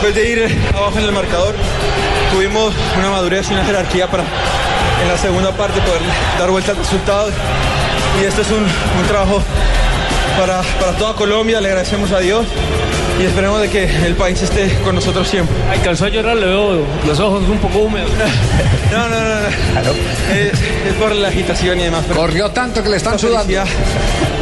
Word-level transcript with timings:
después 0.00 0.14
de 0.14 0.30
ir 0.30 0.58
abajo 0.76 0.96
en 1.00 1.06
el 1.06 1.12
marcador, 1.12 1.56
tuvimos 2.32 2.72
una 2.96 3.10
madurez 3.10 3.50
y 3.50 3.52
una 3.52 3.64
jerarquía 3.64 4.06
para 4.08 4.22
en 4.22 5.08
la 5.08 5.18
segunda 5.18 5.50
parte 5.50 5.80
poder 5.80 6.00
dar 6.38 6.50
vuelta 6.52 6.70
al 6.70 6.76
resultado. 6.76 7.30
Y 8.20 8.24
esto 8.24 8.42
es 8.42 8.50
un, 8.50 8.62
un 8.62 9.06
trabajo 9.08 9.42
para, 10.38 10.62
para 10.78 10.92
toda 10.92 11.14
Colombia. 11.14 11.60
Le 11.60 11.68
agradecemos 11.68 12.12
a 12.12 12.20
Dios 12.20 12.46
y 13.20 13.24
esperemos 13.24 13.60
de 13.60 13.70
que 13.70 13.84
el 14.06 14.14
país 14.14 14.40
esté 14.40 14.72
con 14.84 14.94
nosotros 14.94 15.26
siempre. 15.26 15.56
Alcanzó 15.68 16.04
a 16.04 16.10
llorar, 16.10 16.36
le 16.36 16.46
veo 16.46 16.84
los 17.04 17.18
ojos 17.18 17.42
un 17.48 17.58
poco 17.58 17.80
húmedos. 17.80 18.10
No, 18.90 19.06
no, 19.06 19.20
no, 19.20 19.27
no. 19.82 19.90
Es, 20.34 20.52
es 20.52 20.94
por 20.98 21.14
la 21.14 21.28
agitación 21.28 21.80
y 21.80 21.84
demás. 21.84 22.04
pero 22.06 22.20
Corrió 22.20 22.50
tanto 22.50 22.82
que 22.82 22.88
le 22.88 22.96
están 22.96 23.18
sudando. 23.18 23.52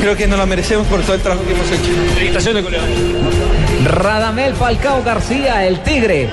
Creo 0.00 0.16
que 0.16 0.26
nos 0.26 0.38
la 0.38 0.46
merecemos 0.46 0.86
por 0.88 1.00
todo 1.02 1.14
el 1.14 1.20
trabajo 1.20 1.44
que 1.46 1.52
hemos 1.52 1.66
hecho. 1.70 1.90
Felicitaciones, 2.14 2.64
colega. 2.64 2.82
Radamel 3.84 4.54
Falcao 4.54 5.02
García, 5.02 5.66
el 5.66 5.80
Tigre. 5.80 6.30